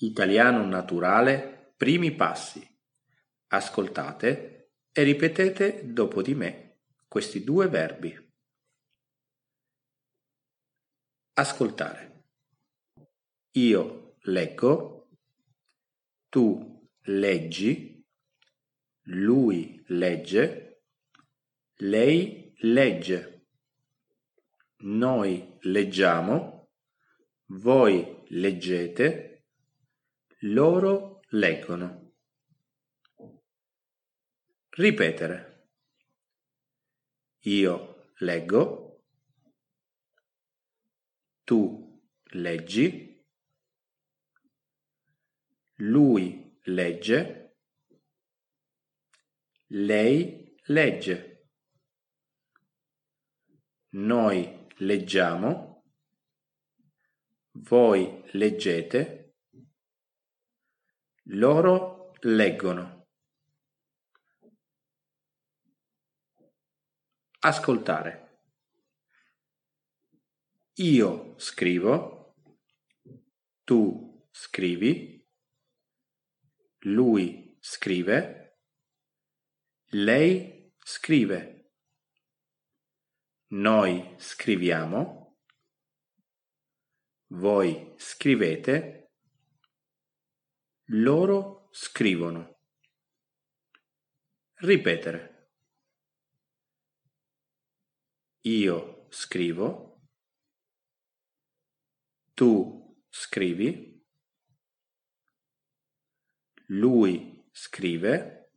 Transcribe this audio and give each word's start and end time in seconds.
Italiano 0.00 0.64
naturale, 0.64 1.72
primi 1.76 2.14
passi. 2.14 2.64
Ascoltate 3.48 4.72
e 4.92 5.02
ripetete 5.02 5.92
dopo 5.92 6.22
di 6.22 6.34
me 6.34 6.80
questi 7.08 7.42
due 7.42 7.68
verbi. 7.68 8.14
Ascoltare. 11.34 12.24
Io 13.52 14.16
leggo, 14.22 15.08
tu 16.28 16.88
leggi, 17.02 18.06
lui 19.02 19.82
legge, 19.86 20.82
lei 21.76 22.52
legge, 22.58 23.46
noi 24.78 25.56
leggiamo, 25.60 26.70
voi 27.46 28.24
leggete, 28.28 29.37
loro 30.42 31.20
leggono. 31.30 32.14
Ripetere. 34.70 35.70
Io 37.40 38.12
leggo. 38.18 39.04
Tu 41.42 42.00
leggi. 42.32 43.26
Lui 45.76 46.58
legge. 46.64 47.56
Lei 49.66 50.54
legge. 50.66 51.50
Noi 53.90 54.66
leggiamo. 54.76 55.84
Voi 57.50 58.22
leggete. 58.32 59.27
Loro 61.32 62.12
leggono. 62.20 63.06
Ascoltare. 67.40 68.40
Io 70.76 71.34
scrivo, 71.38 72.34
tu 73.64 74.26
scrivi, 74.30 75.22
lui 76.84 77.58
scrive, 77.60 78.58
lei 79.90 80.72
scrive, 80.78 81.72
noi 83.48 84.14
scriviamo, 84.18 85.36
voi 87.32 87.92
scrivete, 87.98 89.07
loro 90.88 91.68
scrivono. 91.72 92.60
Ripetere. 94.54 95.52
Io 98.42 99.06
scrivo. 99.10 100.08
Tu 102.34 103.04
scrivi. 103.08 104.02
Lui 106.68 107.46
scrive. 107.52 108.52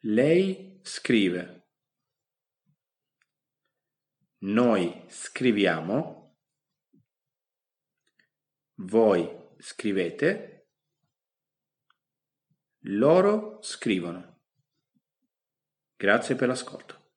Lei 0.00 0.80
scrive. 0.82 1.68
Noi 4.40 5.04
scriviamo. 5.08 6.36
Voi 8.74 9.37
scrivete, 9.58 10.68
loro 12.82 13.58
scrivono. 13.62 14.40
Grazie 15.96 16.36
per 16.36 16.48
l'ascolto. 16.48 17.07